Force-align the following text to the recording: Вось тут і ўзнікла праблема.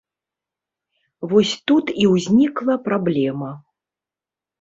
Вось 1.33 1.51
тут 1.71 1.91
і 2.05 2.07
ўзнікла 2.13 2.77
праблема. 2.87 3.51